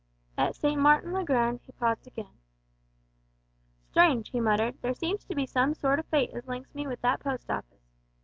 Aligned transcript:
At 0.35 0.55
St. 0.55 0.81
Martin's 0.81 1.13
le 1.13 1.23
Grand 1.23 1.59
he 1.63 1.71
paused 1.73 2.07
again. 2.07 2.39
"Strange," 3.91 4.29
he 4.31 4.39
muttered, 4.39 4.81
"there 4.81 4.95
seems 4.95 5.23
to 5.25 5.35
be 5.35 5.45
some 5.45 5.75
sort 5.75 5.99
o' 5.99 6.03
fate 6.09 6.31
as 6.33 6.47
links 6.47 6.73
me 6.73 6.87
wi' 6.87 6.95
that 7.03 7.19
Post 7.19 7.51
Office. 7.51 7.85